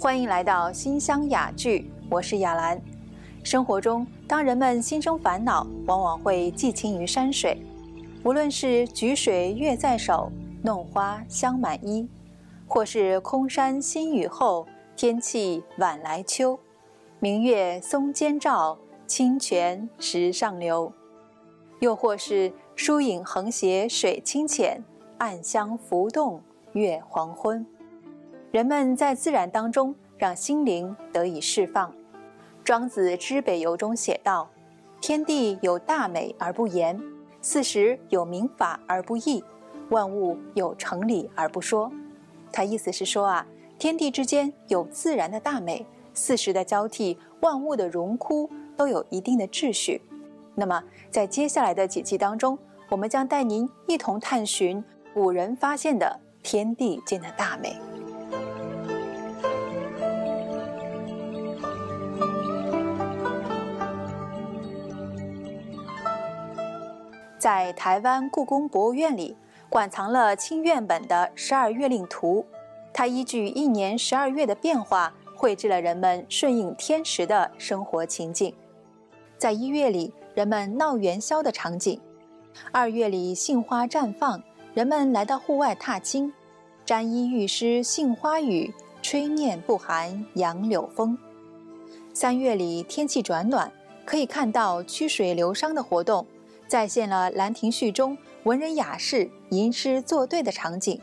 [0.00, 2.80] 欢迎来到新乡雅聚，我是雅兰。
[3.42, 7.60] 生活中，当人们心生烦恼，往往会寄情于山水。
[8.22, 10.30] 无论是举水月在手，
[10.62, 12.08] 弄花香满衣，
[12.68, 16.56] 或是空山新雨后，天气晚来秋，
[17.18, 20.92] 明月松间照，清泉石上流；
[21.80, 24.80] 又或是疏影横斜水清浅，
[25.18, 26.40] 暗香浮动
[26.74, 27.66] 月黄昏。
[28.50, 31.92] 人们在自然当中，让心灵得以释放。
[32.64, 34.48] 庄子《知北游》中写道
[35.02, 36.98] ：“天地有大美而不言，
[37.42, 39.44] 四时有明法而不议，
[39.90, 41.92] 万物有成理而不说。”
[42.50, 43.46] 他意思是说啊，
[43.78, 50.00] 天地之间有自然的大美，四时的交替，万物的荣枯都有一定的秩序。
[50.54, 57.76] 那么，在接下来的几期当中，我们将带您一同探寻古人发现的天地间的大美。
[67.38, 69.36] 在台湾故宫博物院里，
[69.68, 72.44] 馆藏了清院本的十二月令图。
[72.92, 78.52] 它依据一年十二月的变化，绘制了人们顺应天时的生活情景。
[79.38, 82.00] 在一月里，人们闹元宵的场景；
[82.72, 84.42] 二月里，杏花绽放，
[84.74, 86.32] 人们来到户外踏青，
[86.84, 91.16] 沾衣欲湿杏花雨，吹面不寒杨柳风；
[92.12, 93.70] 三月里，天气转暖，
[94.04, 96.26] 可以看到曲水流觞的活动。
[96.68, 101.00] 再现了《兰亭序》中文人雅士吟诗作对的场景。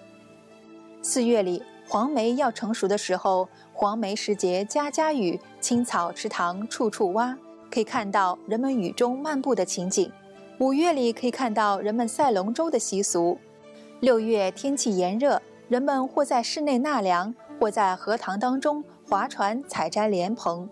[1.02, 7.36] 四月里，黄梅要成熟的时候，黄梅时节家家雨，青草池塘处处蛙，
[7.72, 10.12] 可以看到人们雨中漫步的情景。
[10.60, 13.40] 五月里可以看到人们赛龙舟的习俗。
[14.02, 20.70] 六月天气炎热，人们或在室内纳凉，或在荷塘当中划船采摘莲蓬。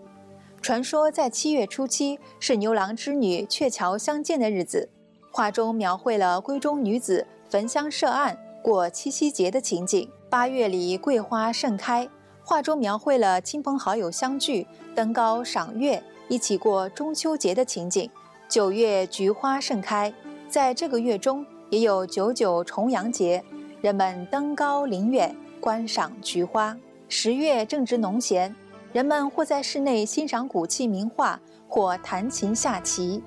[0.64, 4.88] 传说在七月初七是牛郎织女鹊桥相见的日子，
[5.30, 10.08] 画中描绘了闺中女子焚香设案过七夕节的情景。
[10.30, 12.08] 八月里桂花盛开，
[12.42, 18.08] 画中描绘了亲朋好友相聚登高赏月，一起过中秋节的情景。
[18.48, 20.10] 九月菊花盛开，
[20.48, 23.44] 在这个月中也有九九重阳节，
[23.82, 26.74] 人们登高临远观赏菊花。
[27.06, 28.56] 十月正值农闲。
[28.94, 33.20] 人们或在室内欣赏古器名画，或弹琴下棋。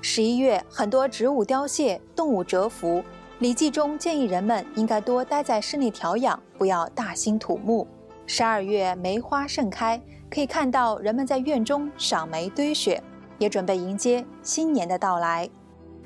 [0.00, 3.00] 十一月，很多植物凋谢，动物蛰伏，
[3.40, 7.86] 《礼记》中建议人们应该多待在室内调养，不要大兴土木。
[8.24, 13.02] 十二月，梅花盛开，可以看到人们在院中赏梅堆雪，
[13.36, 15.46] 也准备迎接新年的到来。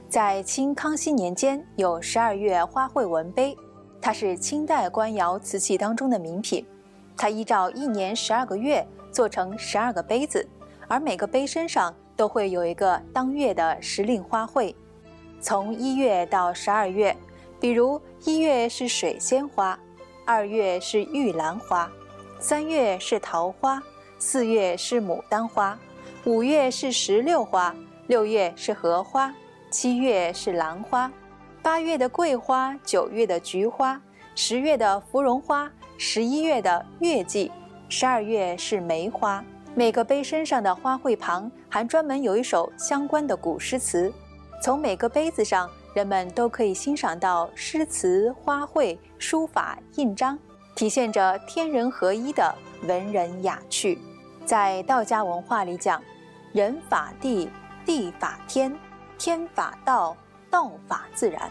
[0.09, 3.57] 在清康熙年间，有十二月花卉文碑，
[4.03, 6.67] 它是清代官窑瓷器当中的名品。
[7.21, 8.83] 它依照一年十二个月
[9.13, 10.49] 做成十二个杯子，
[10.89, 14.75] 而每个杯身上都会有一个当月的时令花卉，
[15.39, 17.15] 从一月到十二月。
[17.61, 19.79] 比如一月是水仙花，
[20.25, 21.93] 二月是玉兰花，
[22.39, 23.83] 三月是桃花，
[24.19, 25.79] 四月是牡丹花，
[26.25, 27.77] 五月是石榴花，
[28.07, 29.35] 六月是荷花，
[29.71, 31.13] 七月是兰花，
[31.61, 34.01] 八月的桂花，九月的菊花，
[34.35, 35.71] 十月的芙蓉花。
[36.03, 37.53] 十一月的月季，
[37.91, 39.45] 十二月是梅花。
[39.75, 44.11] 每个杯身上的花卉旁还专门有一首相关的古诗词。
[44.63, 50.39] 从每个杯子上，人们都可以欣赏到诗词、花卉、书法、印章，
[50.75, 53.99] 体现着天人合一的文人雅趣。
[54.47, 56.03] 在道家文化里讲，
[56.55, 57.51] 人法地，
[57.85, 58.75] 地法天，
[59.19, 60.17] 天法道，
[60.51, 61.51] 道法自然。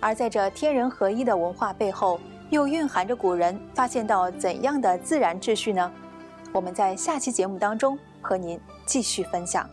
[0.00, 2.18] 而在这天人合一的文化背后，
[2.50, 5.90] 又蕴含着古人发现到怎样的自然秩序呢？
[6.52, 9.68] 我们在下期节目当中和您继续分享。